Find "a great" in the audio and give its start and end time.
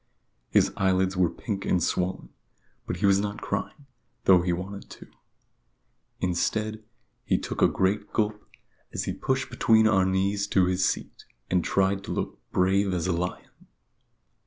7.61-8.11